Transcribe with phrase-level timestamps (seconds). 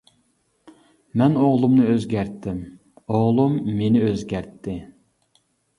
[1.21, 2.59] مەن ئوغلۇمنى ئۆزگەرتتىم،
[3.05, 4.81] ئوغلۇم مېنى ئۆزگەرتتى.